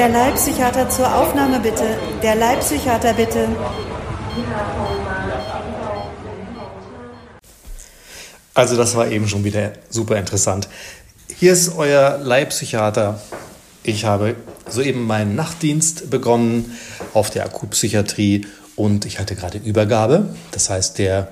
[0.00, 1.84] Der Leibpsychiater zur Aufnahme bitte.
[2.22, 3.46] Der Leibpsychiater bitte.
[8.54, 10.70] Also das war eben schon wieder super interessant.
[11.36, 13.20] Hier ist euer Leibpsychiater.
[13.82, 14.36] Ich habe
[14.70, 16.78] soeben meinen Nachtdienst begonnen
[17.12, 20.34] auf der Akutpsychiatrie und ich hatte gerade Übergabe.
[20.52, 21.28] Das heißt, der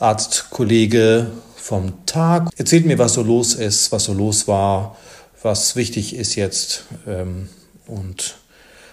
[0.00, 4.96] Arztkollege vom Tag erzählt mir, was so los ist, was so los war,
[5.40, 7.48] was wichtig ist jetzt ähm,
[7.88, 8.36] und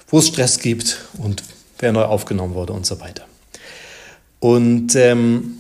[0.08, 1.44] wo es Stress gibt und
[1.80, 3.26] wer neu aufgenommen wurde und so weiter.
[4.40, 5.60] Und ähm,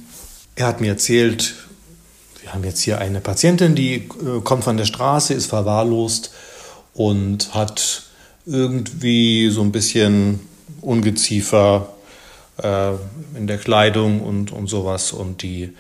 [0.56, 1.56] er hat mir erzählt,
[2.42, 6.32] wir haben jetzt hier eine Patientin, die äh, kommt von der Straße, ist verwahrlost
[6.94, 8.04] und hat
[8.46, 10.40] irgendwie so ein bisschen
[10.82, 11.90] Ungeziefer
[12.62, 12.92] äh,
[13.36, 15.12] in der Kleidung und, und sowas.
[15.12, 15.74] Und die,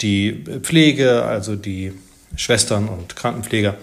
[0.00, 1.92] die Pflege, also die
[2.36, 3.76] Schwestern und Krankenpfleger,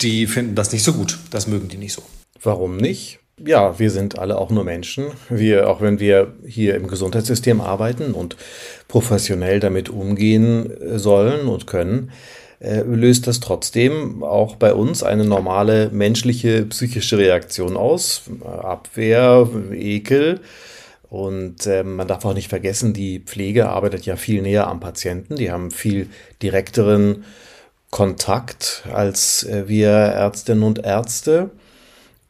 [0.00, 1.18] die finden das nicht so gut.
[1.30, 2.02] Das mögen die nicht so.
[2.44, 3.18] Warum nicht?
[3.44, 5.06] Ja, wir sind alle auch nur Menschen.
[5.28, 8.36] Wir, auch wenn wir hier im Gesundheitssystem arbeiten und
[8.86, 12.12] professionell damit umgehen äh, sollen und können,
[12.60, 18.22] äh, löst das trotzdem auch bei uns eine normale menschliche psychische Reaktion aus.
[18.44, 20.40] Abwehr, Ekel.
[21.10, 25.36] Und äh, man darf auch nicht vergessen, die Pflege arbeitet ja viel näher am Patienten.
[25.36, 26.08] Die haben viel
[26.40, 27.24] direkteren
[27.90, 31.50] Kontakt als äh, wir Ärztinnen und Ärzte.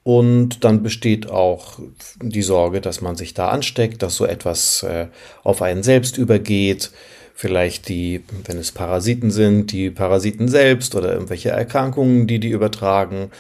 [0.05, 1.79] Und dann besteht auch
[2.21, 5.07] die Sorge, dass man sich da ansteckt, dass so etwas äh,
[5.43, 6.91] auf einen selbst übergeht.
[7.35, 13.31] Vielleicht die, wenn es Parasiten sind, die Parasiten selbst oder irgendwelche Erkrankungen, die die übertragen.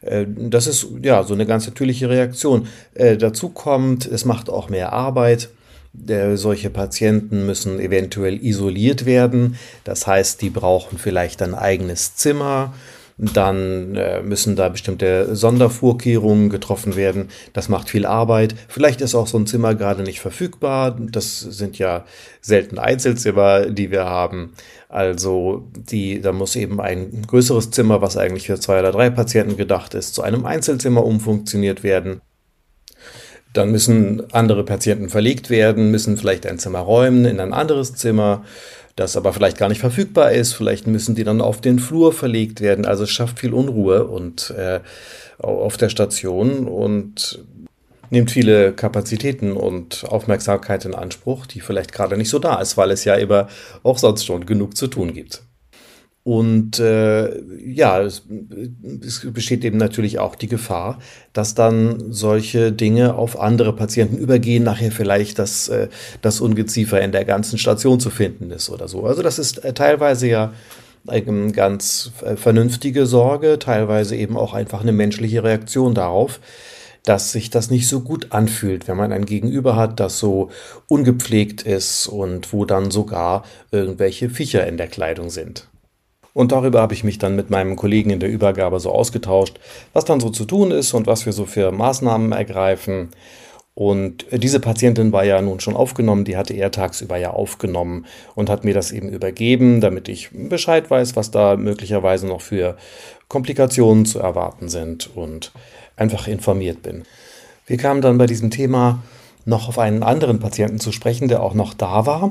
[0.00, 2.66] Äh, das ist ja so eine ganz natürliche Reaktion.
[2.94, 5.50] Äh, dazu kommt, es macht auch mehr Arbeit.
[6.08, 9.58] Äh, solche Patienten müssen eventuell isoliert werden.
[9.84, 12.72] Das heißt, die brauchen vielleicht ein eigenes Zimmer
[13.18, 17.28] dann äh, müssen da bestimmte Sondervorkehrungen getroffen werden.
[17.54, 18.54] Das macht viel Arbeit.
[18.68, 20.96] Vielleicht ist auch so ein Zimmer gerade nicht verfügbar.
[21.00, 22.04] Das sind ja
[22.42, 24.52] selten Einzelzimmer, die wir haben.
[24.90, 29.56] Also die, da muss eben ein größeres Zimmer, was eigentlich für zwei oder drei Patienten
[29.56, 32.20] gedacht ist, zu einem Einzelzimmer umfunktioniert werden.
[33.54, 38.44] Dann müssen andere Patienten verlegt werden, müssen vielleicht ein Zimmer räumen in ein anderes Zimmer
[38.96, 40.54] das aber vielleicht gar nicht verfügbar ist.
[40.54, 42.86] Vielleicht müssen die dann auf den Flur verlegt werden.
[42.86, 44.80] Also es schafft viel Unruhe und äh,
[45.38, 47.44] auf der Station und
[48.10, 52.90] nimmt viele Kapazitäten und Aufmerksamkeit in Anspruch, die vielleicht gerade nicht so da ist, weil
[52.90, 53.48] es ja immer
[53.82, 55.42] auch sonst schon genug zu tun gibt.
[56.26, 58.24] Und äh, ja, es,
[59.00, 60.98] es, besteht eben natürlich auch die Gefahr,
[61.32, 65.86] dass dann solche Dinge auf andere Patienten übergehen, nachher vielleicht das, äh,
[66.22, 69.06] das Ungeziefer in der ganzen Station zu finden ist oder so.
[69.06, 70.52] Also das ist äh, teilweise ja
[71.06, 76.40] eine ganz äh, vernünftige Sorge, teilweise eben auch einfach eine menschliche Reaktion darauf,
[77.04, 80.50] dass sich das nicht so gut anfühlt, wenn man ein Gegenüber hat, das so
[80.88, 85.68] ungepflegt ist und wo dann sogar irgendwelche Viecher in der Kleidung sind.
[86.36, 89.58] Und darüber habe ich mich dann mit meinem Kollegen in der Übergabe so ausgetauscht,
[89.94, 93.08] was dann so zu tun ist und was wir so für Maßnahmen ergreifen.
[93.72, 98.04] Und diese Patientin war ja nun schon aufgenommen, die hatte er tagsüber ja aufgenommen
[98.34, 102.76] und hat mir das eben übergeben, damit ich Bescheid weiß, was da möglicherweise noch für
[103.28, 105.52] Komplikationen zu erwarten sind und
[105.96, 107.04] einfach informiert bin.
[107.66, 109.02] Wir kamen dann bei diesem Thema
[109.46, 112.30] noch auf einen anderen Patienten zu sprechen, der auch noch da war,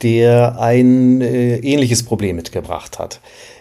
[0.00, 3.20] der ein äh, ähnliches Problem mitgebracht hat.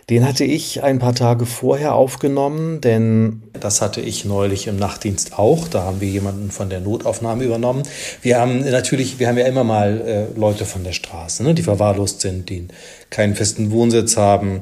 [0.10, 5.40] Den hatte ich ein paar Tage vorher aufgenommen, denn das hatte ich neulich im Nachtdienst
[5.40, 5.68] auch.
[5.68, 7.84] Da haben wir jemanden von der Notaufnahme übernommen.
[8.22, 10.02] Wir haben natürlich, wir haben ja immer mal
[10.36, 12.68] äh, Leute von der Straße, ne, die verwahrlost sind, die
[13.10, 14.62] keinen festen Wohnsitz haben.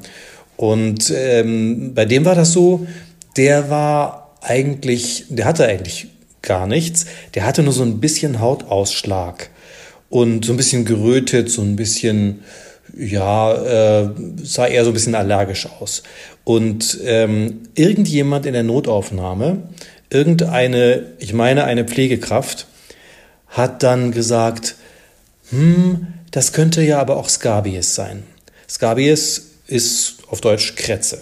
[0.56, 2.86] Und ähm, bei dem war das so,
[3.36, 6.08] der war eigentlich, der hatte eigentlich
[6.42, 7.06] gar nichts.
[7.36, 9.50] Der hatte nur so ein bisschen Hautausschlag
[10.10, 12.44] und so ein bisschen gerötet, so ein bisschen,
[12.98, 13.54] ja,
[14.04, 14.10] äh,
[14.44, 16.04] sah eher so ein bisschen allergisch aus.
[16.44, 19.64] Und ähm, irgendjemand in der Notaufnahme,
[20.10, 22.68] irgendeine, ich meine eine Pflegekraft,
[23.48, 24.76] hat dann gesagt,
[25.50, 28.24] hm, das könnte ja aber auch Scabies sein.
[28.68, 31.22] Scabies ist auf Deutsch Krätze.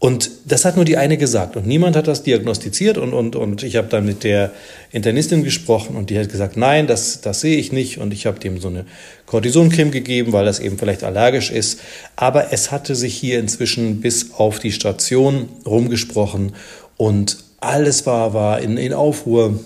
[0.00, 1.56] Und das hat nur die eine gesagt.
[1.56, 2.98] Und niemand hat das diagnostiziert.
[2.98, 4.52] Und, und, und ich habe dann mit der
[4.92, 5.96] Internistin gesprochen.
[5.96, 7.98] Und die hat gesagt, nein, das, das sehe ich nicht.
[7.98, 8.84] Und ich habe dem so eine
[9.26, 11.80] Cortisoncreme gegeben, weil das eben vielleicht allergisch ist.
[12.14, 16.52] Aber es hatte sich hier inzwischen bis auf die Station rumgesprochen.
[16.96, 19.58] Und alles war, war in, in Aufruhr.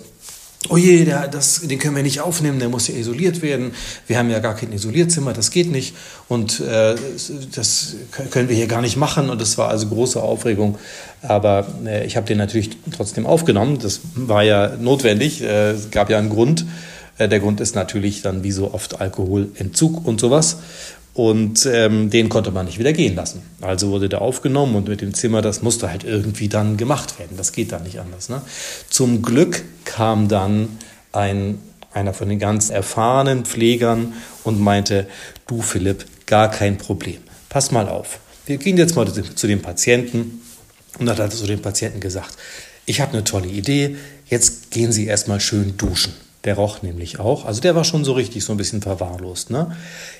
[0.69, 3.73] Oh je, der, das, den können wir nicht aufnehmen, der muss ja isoliert werden.
[4.07, 5.95] Wir haben ja gar kein Isolierzimmer, das geht nicht.
[6.27, 6.95] Und äh,
[7.53, 7.95] das
[8.31, 9.29] können wir hier gar nicht machen.
[9.29, 10.77] Und das war also große Aufregung.
[11.21, 13.79] Aber äh, ich habe den natürlich trotzdem aufgenommen.
[13.79, 15.41] Das war ja notwendig.
[15.41, 16.65] Äh, es gab ja einen Grund.
[17.17, 20.57] Äh, der Grund ist natürlich dann wie so oft Alkoholentzug und sowas.
[21.13, 23.43] Und ähm, den konnte man nicht wieder gehen lassen.
[23.61, 27.37] Also wurde der aufgenommen und mit dem Zimmer, das musste halt irgendwie dann gemacht werden.
[27.37, 28.29] Das geht dann nicht anders.
[28.29, 28.41] Ne?
[28.89, 30.69] Zum Glück kam dann
[31.11, 31.59] ein,
[31.93, 34.13] einer von den ganz erfahrenen Pflegern
[34.43, 35.07] und meinte,
[35.45, 37.17] du Philipp, gar kein Problem.
[37.47, 38.19] Pass mal auf.
[38.47, 40.41] Wir gehen jetzt mal zu dem Patienten
[40.97, 42.35] und dann hat er zu dem Patienten gesagt,
[42.85, 43.95] ich habe eine tolle Idee,
[44.27, 46.13] jetzt gehen Sie erstmal schön duschen.
[46.45, 47.45] Der roch nämlich auch.
[47.45, 49.49] Also der war schon so richtig so ein bisschen verwahrlost.
[49.49, 49.75] Ne?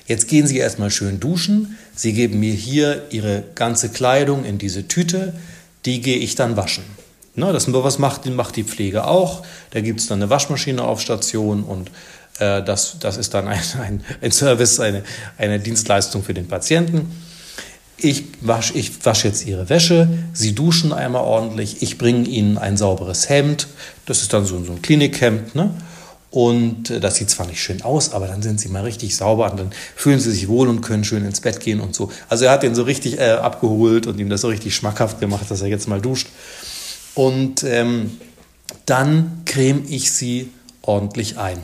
[0.06, 1.76] Jetzt gehen Sie erstmal schön duschen.
[1.94, 5.34] Sie geben mir hier Ihre ganze Kleidung in diese Tüte.
[5.84, 6.84] Die gehe ich dann waschen.
[7.36, 9.44] Ne, das was macht, macht die Pflege auch.
[9.70, 11.90] Da gibt es dann eine Waschmaschine auf Station und
[12.38, 15.02] äh, das, das ist dann ein, ein, ein Service, eine,
[15.36, 17.10] eine Dienstleistung für den Patienten.
[17.96, 22.76] Ich wasche ich wasch jetzt Ihre Wäsche, Sie duschen einmal ordentlich, ich bringe Ihnen ein
[22.76, 23.68] sauberes Hemd,
[24.06, 25.70] das ist dann so, so ein Klinikhemd, ne?
[26.34, 29.48] Und äh, das sieht zwar nicht schön aus, aber dann sind sie mal richtig sauber
[29.52, 32.10] und dann fühlen sie sich wohl und können schön ins Bett gehen und so.
[32.28, 35.48] Also er hat den so richtig äh, abgeholt und ihm das so richtig schmackhaft gemacht,
[35.48, 36.26] dass er jetzt mal duscht.
[37.14, 38.18] Und ähm,
[38.84, 40.50] dann creme ich sie
[40.82, 41.58] ordentlich ein.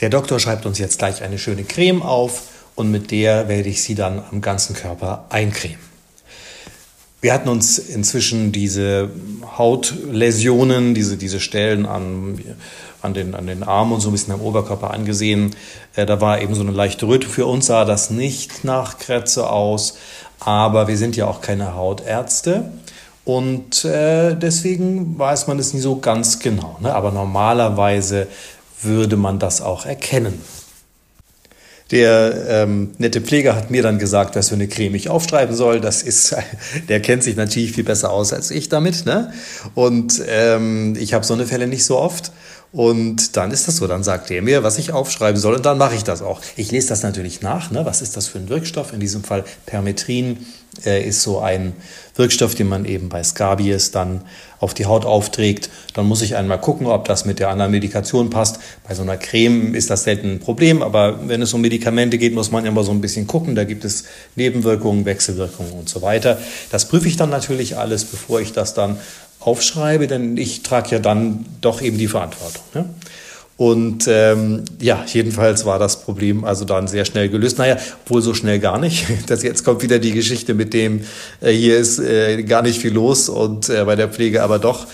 [0.00, 3.84] Der Doktor schreibt uns jetzt gleich eine schöne Creme auf und mit der werde ich
[3.84, 5.93] sie dann am ganzen Körper eincremen.
[7.24, 9.08] Wir hatten uns inzwischen diese
[9.56, 12.38] Hautläsionen, diese, diese Stellen an,
[13.00, 15.56] an, den, an den Armen und so ein bisschen am Oberkörper angesehen.
[15.96, 17.26] Äh, da war eben so eine leichte Röte.
[17.26, 19.96] Für uns sah das nicht nach Krätze aus,
[20.38, 22.70] aber wir sind ja auch keine Hautärzte.
[23.24, 26.76] Und äh, deswegen weiß man es nie so ganz genau.
[26.82, 26.94] Ne?
[26.94, 28.26] Aber normalerweise
[28.82, 30.42] würde man das auch erkennen.
[31.94, 35.80] Der ähm, nette Pfleger hat mir dann gesagt, was für eine Creme ich aufschreiben soll.
[35.80, 36.34] Das ist,
[36.88, 39.06] der kennt sich natürlich viel besser aus als ich damit.
[39.06, 39.32] Ne?
[39.76, 42.32] Und ähm, ich habe so eine Fälle nicht so oft.
[42.72, 45.78] Und dann ist das so, dann sagt er mir, was ich aufschreiben soll und dann
[45.78, 46.40] mache ich das auch.
[46.56, 47.86] Ich lese das natürlich nach, ne?
[47.86, 48.92] was ist das für ein Wirkstoff?
[48.92, 50.38] In diesem Fall Permetrin
[50.84, 51.72] ist so ein
[52.16, 54.22] Wirkstoff, den man eben bei Scabies dann
[54.60, 55.68] auf die Haut aufträgt.
[55.94, 58.60] Dann muss ich einmal gucken, ob das mit der anderen Medikation passt.
[58.86, 62.34] Bei so einer Creme ist das selten ein Problem, aber wenn es um Medikamente geht,
[62.34, 63.54] muss man immer so ein bisschen gucken.
[63.54, 64.04] Da gibt es
[64.36, 66.38] Nebenwirkungen, Wechselwirkungen und so weiter.
[66.70, 68.98] Das prüfe ich dann natürlich alles, bevor ich das dann
[69.40, 72.62] aufschreibe, denn ich trage ja dann doch eben die Verantwortung.
[72.74, 72.88] Ne?
[73.56, 77.58] Und ähm, ja, jedenfalls war das Problem also dann sehr schnell gelöst.
[77.58, 79.06] Naja, wohl so schnell gar nicht.
[79.26, 81.02] Das jetzt kommt wieder die Geschichte mit dem,
[81.40, 84.86] äh, hier ist äh, gar nicht viel los und äh, bei der Pflege aber doch.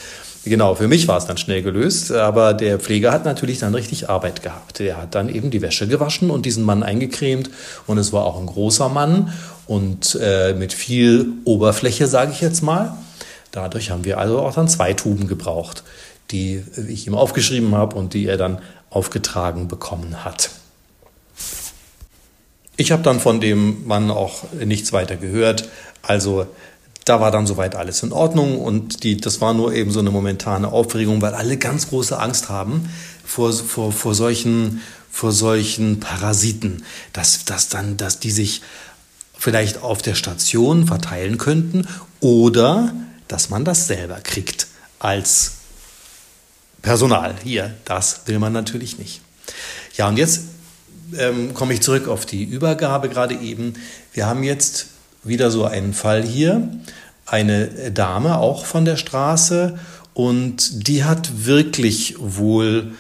[0.45, 4.09] Genau, für mich war es dann schnell gelöst, aber der Pfleger hat natürlich dann richtig
[4.09, 4.79] Arbeit gehabt.
[4.79, 7.51] Der hat dann eben die Wäsche gewaschen und diesen Mann eingecremt
[7.87, 9.35] und es war auch ein großer Mann
[9.67, 12.97] und äh, mit viel Oberfläche, sage ich jetzt mal.
[13.53, 15.83] Dadurch haben wir also auch dann zwei Tuben gebraucht,
[16.31, 18.61] die ich ihm aufgeschrieben habe und die er dann
[18.91, 20.51] aufgetragen bekommen hat.
[22.77, 25.69] Ich habe dann von dem Mann auch nichts weiter gehört.
[26.03, 26.47] Also
[27.05, 30.11] da war dann soweit alles in Ordnung und die, das war nur eben so eine
[30.11, 32.89] momentane Aufregung, weil alle ganz große Angst haben
[33.25, 34.81] vor, vor, vor, solchen,
[35.11, 38.63] vor solchen Parasiten, dass, dass, dann, dass die sich
[39.37, 41.87] vielleicht auf der Station verteilen könnten
[42.21, 42.95] oder
[43.29, 44.67] dass man das selber kriegt
[44.99, 45.60] als
[46.83, 47.35] Personal.
[47.43, 49.21] Hier, das will man natürlich nicht.
[49.97, 50.43] Ja, und jetzt
[51.19, 53.75] ähm, komme ich zurück auf die Übergabe gerade eben.
[54.13, 54.87] Wir haben jetzt
[55.23, 56.69] wieder so einen Fall hier.
[57.27, 59.79] Eine Dame, auch von der Straße,
[60.15, 62.93] und die hat wirklich wohl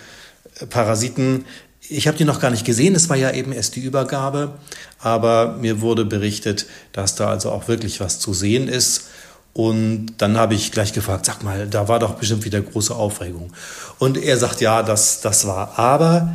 [0.69, 1.45] Parasiten.
[1.89, 4.55] Ich habe die noch gar nicht gesehen, es war ja eben erst die Übergabe,
[5.01, 9.10] aber mir wurde berichtet, dass da also auch wirklich was zu sehen ist.
[9.53, 13.53] Und dann habe ich gleich gefragt, sag mal, da war doch bestimmt wieder große Aufregung.
[13.99, 15.79] Und er sagt, ja, das, das war.
[15.79, 16.35] Aber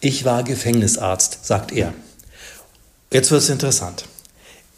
[0.00, 1.92] ich war Gefängnisarzt, sagt er.
[3.10, 4.04] Jetzt wird es interessant.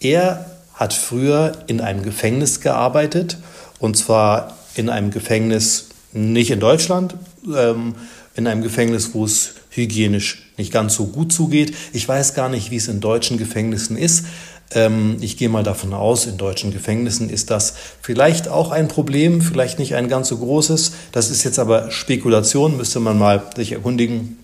[0.01, 3.39] Er hat früher in einem Gefängnis gearbeitet,
[3.79, 7.15] und zwar in einem Gefängnis nicht in Deutschland,
[7.55, 7.95] ähm,
[8.35, 11.75] in einem Gefängnis, wo es hygienisch nicht ganz so gut zugeht.
[11.93, 14.27] Ich weiß gar nicht, wie es in deutschen Gefängnissen ist.
[14.73, 19.41] Ähm, ich gehe mal davon aus, in deutschen Gefängnissen ist das vielleicht auch ein Problem,
[19.41, 20.93] vielleicht nicht ein ganz so großes.
[21.13, 24.39] Das ist jetzt aber Spekulation, müsste man mal sich erkundigen.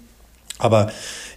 [0.59, 0.93] Aber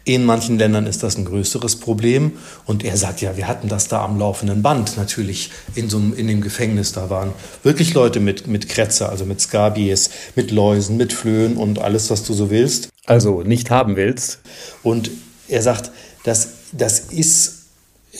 [0.08, 2.34] In manchen Ländern ist das ein größeres Problem.
[2.68, 6.27] Und er sagt, ja, wir hatten das da am laufenden Band natürlich in, so in
[6.27, 6.92] dem Gefängnis.
[6.92, 11.80] Da waren wirklich Leute mit, mit Krätze, also mit Skabies, mit Läusen, mit Flöhen und
[11.80, 12.89] alles, was du so willst.
[13.08, 14.42] Also nicht haben willst.
[14.84, 15.10] Und
[15.48, 15.89] er sagt,
[16.24, 17.54] das, das ist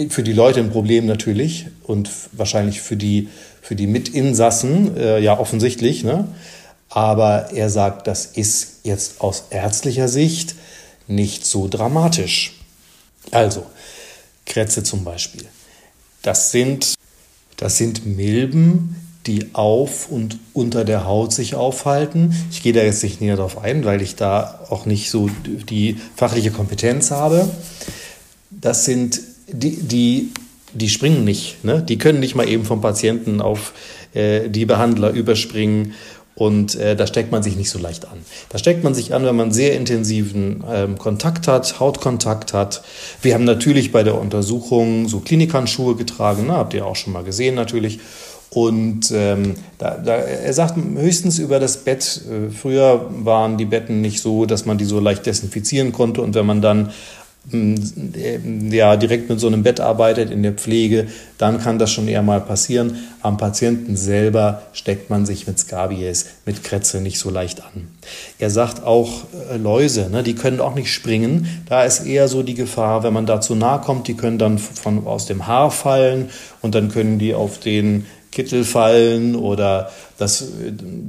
[0.10, 3.30] für die Leute ein Problem natürlich und wahrscheinlich für die,
[3.62, 6.04] für die Mitinsassen äh, ja offensichtlich.
[6.04, 6.28] Ne?
[6.90, 10.56] Aber er sagt, das ist jetzt aus ärztlicher Sicht
[11.08, 12.60] nicht so dramatisch.
[13.32, 13.66] Also,
[14.46, 15.46] Krätze zum Beispiel.
[16.22, 16.96] Das sind,
[17.58, 22.36] das sind Milben, die auf und unter der Haut sich aufhalten.
[22.52, 25.98] Ich gehe da jetzt nicht näher darauf ein, weil ich da auch nicht so die
[26.16, 27.50] fachliche Kompetenz habe.
[28.52, 29.20] Das sind
[29.60, 30.30] die, die,
[30.74, 31.64] die springen nicht.
[31.64, 31.82] Ne?
[31.82, 33.74] Die können nicht mal eben vom Patienten auf
[34.14, 35.94] äh, die Behandler überspringen
[36.36, 38.18] und äh, da steckt man sich nicht so leicht an.
[38.50, 42.84] Da steckt man sich an, wenn man sehr intensiven ähm, Kontakt hat, Hautkontakt hat.
[43.22, 46.54] Wir haben natürlich bei der Untersuchung so Klinikhandschuhe getragen, ne?
[46.54, 48.00] habt ihr auch schon mal gesehen natürlich.
[48.50, 52.22] Und ähm, da, da, er sagt höchstens über das Bett.
[52.30, 56.22] Äh, früher waren die Betten nicht so, dass man die so leicht desinfizieren konnte.
[56.22, 56.92] Und wenn man dann
[57.52, 62.24] ja, direkt mit so einem Bett arbeitet in der Pflege, dann kann das schon eher
[62.24, 62.98] mal passieren.
[63.22, 67.88] Am Patienten selber steckt man sich mit Scabies, mit Krätze nicht so leicht an.
[68.40, 71.64] Er sagt auch äh, Läuse, ne, die können auch nicht springen.
[71.70, 74.58] Da ist eher so die Gefahr, wenn man da zu nahe kommt, die können dann
[74.58, 76.30] von, aus dem Haar fallen
[76.62, 80.50] und dann können die auf den Kittel fallen oder das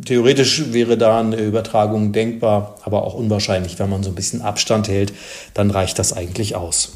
[0.05, 3.79] theoretisch wäre da eine Übertragung denkbar, aber auch unwahrscheinlich.
[3.81, 5.13] Wenn man so ein bisschen Abstand hält,
[5.53, 6.93] dann reicht das eigentlich aus.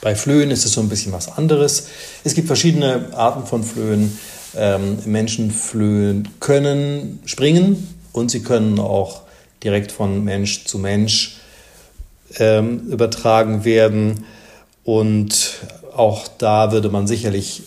[0.00, 1.88] Bei Flöhen ist es so ein bisschen was anderes.
[2.22, 4.16] Es gibt verschiedene Arten von Flöhen.
[4.56, 9.22] Ähm, Menschenflöhen können springen und sie können auch
[9.64, 11.38] direkt von Mensch zu Mensch
[12.38, 14.24] ähm, übertragen werden.
[14.84, 15.58] Und
[15.96, 17.64] auch da würde man sicherlich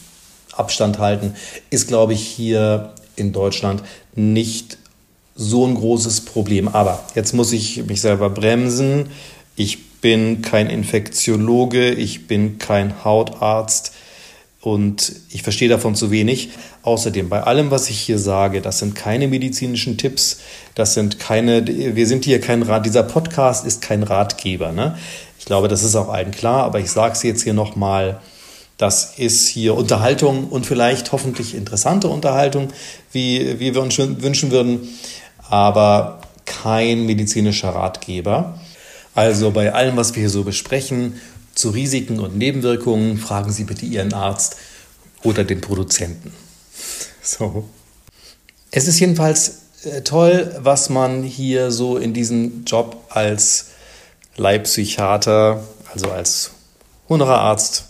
[0.57, 1.33] Abstand halten,
[1.69, 3.83] ist, glaube ich, hier in Deutschland
[4.15, 4.77] nicht
[5.35, 6.67] so ein großes Problem.
[6.67, 9.07] Aber jetzt muss ich mich selber bremsen.
[9.55, 13.93] Ich bin kein Infektiologe, ich bin kein Hautarzt
[14.61, 16.49] und ich verstehe davon zu wenig.
[16.83, 20.39] Außerdem, bei allem, was ich hier sage, das sind keine medizinischen Tipps,
[20.75, 24.71] das sind keine, wir sind hier kein Rat, dieser Podcast ist kein Ratgeber.
[24.71, 24.97] Ne?
[25.39, 28.13] Ich glaube, das ist auch allen klar, aber ich sage es jetzt hier nochmal.
[28.13, 28.21] mal
[28.77, 32.69] das ist hier Unterhaltung und vielleicht hoffentlich interessante Unterhaltung,
[33.11, 34.87] wie, wie wir uns wünschen würden,
[35.49, 38.59] aber kein medizinischer Ratgeber.
[39.15, 41.19] Also bei allem, was wir hier so besprechen,
[41.55, 44.57] zu Risiken und Nebenwirkungen, fragen Sie bitte Ihren Arzt
[45.23, 46.31] oder den Produzenten.
[47.23, 47.67] So.
[48.69, 53.69] Es ist jedenfalls äh, toll, was man hier so in diesem Job als
[54.35, 56.51] Leibpsychiater, also als
[57.09, 57.86] Honorararzt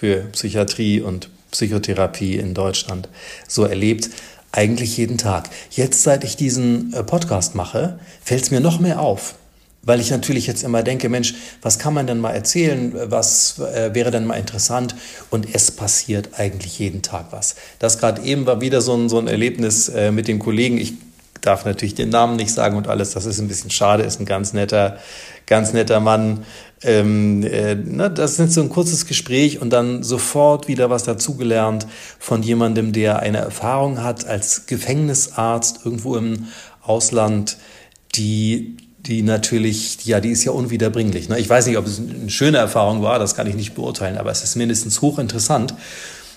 [0.00, 3.10] für Psychiatrie und Psychotherapie in Deutschland
[3.46, 4.08] so erlebt,
[4.50, 5.50] eigentlich jeden Tag.
[5.72, 9.34] Jetzt, seit ich diesen äh, Podcast mache, fällt es mir noch mehr auf.
[9.82, 12.94] Weil ich natürlich jetzt immer denke, Mensch, was kann man denn mal erzählen?
[13.10, 14.94] Was äh, wäre denn mal interessant?
[15.28, 17.56] Und es passiert eigentlich jeden Tag was.
[17.78, 20.78] Das gerade eben war wieder so ein, so ein Erlebnis äh, mit dem Kollegen.
[20.78, 20.94] Ich
[21.42, 23.10] darf natürlich den Namen nicht sagen und alles.
[23.12, 24.98] Das ist ein bisschen schade, ist ein ganz netter,
[25.46, 26.44] ganz netter Mann.
[26.82, 31.86] Ähm, äh, ne, das ist so ein kurzes Gespräch und dann sofort wieder was dazugelernt
[32.18, 36.46] von jemandem, der eine Erfahrung hat als Gefängnisarzt irgendwo im
[36.82, 37.58] Ausland,
[38.14, 41.30] die die natürlich, ja, die ist ja unwiederbringlich.
[41.30, 41.38] Ne?
[41.38, 44.30] Ich weiß nicht, ob es eine schöne Erfahrung war, das kann ich nicht beurteilen, aber
[44.30, 45.74] es ist mindestens hochinteressant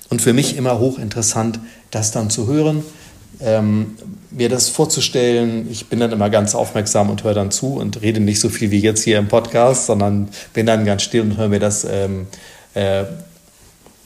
[0.10, 1.60] und für mich immer hochinteressant,
[1.92, 2.84] das dann zu hören
[3.42, 3.98] ähm,
[4.36, 5.68] mir das vorzustellen.
[5.70, 8.72] Ich bin dann immer ganz aufmerksam und höre dann zu und rede nicht so viel
[8.72, 12.28] wie jetzt hier im Podcast, sondern bin dann ganz still und höre mir das ähm,
[12.74, 13.06] äh,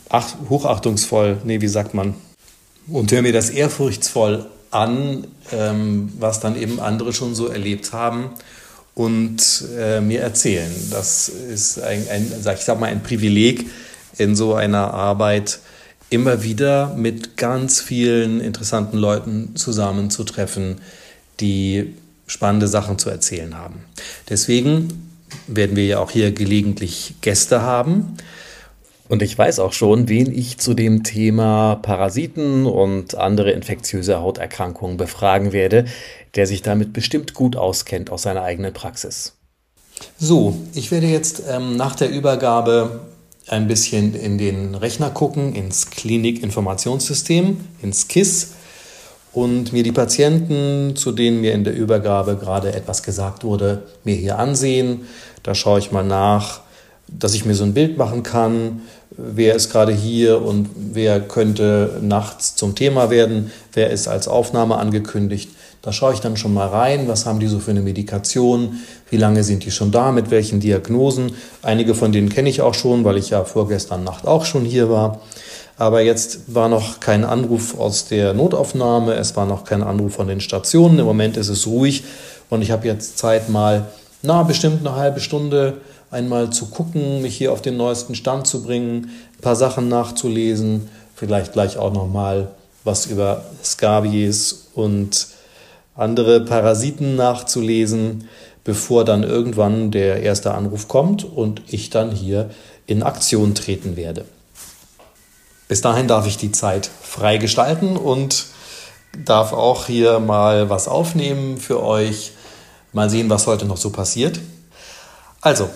[0.09, 2.15] ach, hochachtungsvoll, nee, wie sagt man,
[2.87, 8.31] und höre mir das ehrfurchtsvoll an, ähm, was dann eben andere schon so erlebt haben
[8.95, 10.71] und äh, mir erzählen.
[10.91, 13.69] Das ist ein, ein, ich sag mal, ein Privileg
[14.17, 15.59] in so einer Arbeit,
[16.09, 20.81] immer wieder mit ganz vielen interessanten Leuten zusammenzutreffen,
[21.39, 21.93] die
[22.27, 23.83] spannende Sachen zu erzählen haben.
[24.29, 25.11] Deswegen
[25.47, 28.17] werden wir ja auch hier gelegentlich Gäste haben.
[29.09, 34.97] Und ich weiß auch schon, wen ich zu dem Thema Parasiten und andere infektiöse Hauterkrankungen
[34.97, 35.85] befragen werde,
[36.35, 39.33] der sich damit bestimmt gut auskennt aus seiner eigenen Praxis.
[40.19, 42.99] So, ich werde jetzt ähm, nach der Übergabe
[43.47, 48.49] ein bisschen in den Rechner gucken, ins Klinikinformationssystem, ins KISS
[49.33, 54.15] und mir die Patienten, zu denen mir in der Übergabe gerade etwas gesagt wurde, mir
[54.15, 55.01] hier ansehen.
[55.43, 56.61] Da schaue ich mal nach,
[57.07, 61.99] dass ich mir so ein Bild machen kann, wer ist gerade hier und wer könnte
[62.01, 65.49] nachts zum Thema werden, wer ist als Aufnahme angekündigt.
[65.87, 69.15] Da schaue ich dann schon mal rein, was haben die so für eine Medikation, wie
[69.15, 71.31] lange sind die schon da, mit welchen Diagnosen.
[71.61, 74.89] Einige von denen kenne ich auch schon, weil ich ja vorgestern Nacht auch schon hier
[74.89, 75.21] war.
[75.77, 80.27] Aber jetzt war noch kein Anruf aus der Notaufnahme, es war noch kein Anruf von
[80.27, 80.99] den Stationen.
[80.99, 82.03] Im Moment ist es ruhig
[82.49, 83.87] und ich habe jetzt Zeit mal,
[84.23, 85.75] na, bestimmt eine halbe Stunde
[86.11, 90.89] einmal zu gucken, mich hier auf den neuesten Stand zu bringen, ein paar Sachen nachzulesen,
[91.15, 92.49] vielleicht gleich auch noch mal
[92.83, 95.36] was über Scabies und
[95.97, 98.27] andere Parasiten nachzulesen,
[98.63, 102.49] bevor dann irgendwann der erste Anruf kommt und ich dann hier
[102.85, 104.25] in Aktion treten werde.
[105.67, 108.45] Bis dahin darf ich die Zeit frei gestalten und
[109.25, 112.31] darf auch hier mal was aufnehmen für euch.
[112.93, 114.39] Mal sehen, was heute noch so passiert.
[115.41, 115.69] Also,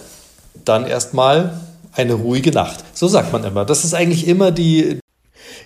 [0.64, 1.60] dann erstmal
[1.94, 2.84] eine ruhige Nacht.
[2.94, 3.66] So sagt man immer.
[3.66, 5.01] Das ist eigentlich immer die.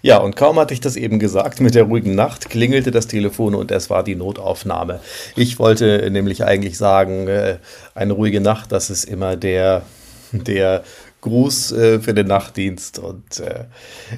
[0.01, 3.55] Ja, und kaum hatte ich das eben gesagt, mit der ruhigen Nacht klingelte das Telefon
[3.55, 4.99] und es war die Notaufnahme.
[5.35, 7.57] Ich wollte nämlich eigentlich sagen, äh,
[7.93, 9.83] eine ruhige Nacht, das ist immer der,
[10.31, 10.83] der
[11.21, 12.99] Gruß äh, für den Nachtdienst.
[12.99, 13.65] Und äh,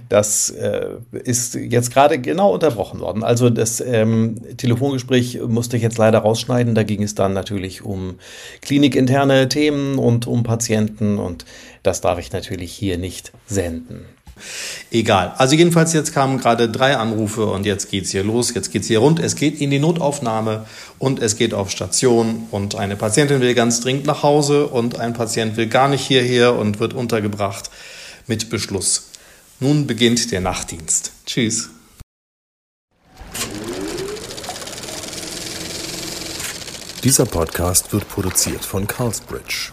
[0.09, 0.53] das
[1.11, 3.23] ist jetzt gerade genau unterbrochen worden.
[3.23, 6.75] Also das ähm, Telefongespräch musste ich jetzt leider rausschneiden.
[6.75, 8.15] Da ging es dann natürlich um
[8.61, 11.17] klinikinterne Themen und um Patienten.
[11.17, 11.45] Und
[11.81, 14.05] das darf ich natürlich hier nicht senden.
[14.91, 15.33] Egal.
[15.37, 18.99] Also jedenfalls jetzt kamen gerade drei Anrufe und jetzt geht's hier los, jetzt geht's hier
[18.99, 19.19] rund.
[19.19, 20.65] Es geht in die Notaufnahme
[20.99, 25.13] und es geht auf Station und eine Patientin will ganz dringend nach Hause und ein
[25.13, 27.69] Patient will gar nicht hierher und wird untergebracht
[28.27, 29.09] mit Beschluss.
[29.59, 31.11] Nun beginnt der Nachtdienst.
[31.25, 31.69] Tschüss.
[37.03, 39.71] Dieser Podcast wird produziert von Carlsbridge.